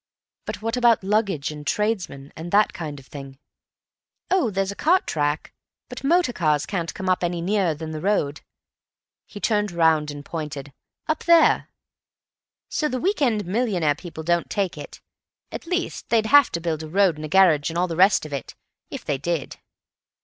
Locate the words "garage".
17.29-17.69